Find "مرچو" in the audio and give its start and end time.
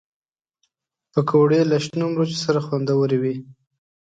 2.13-2.37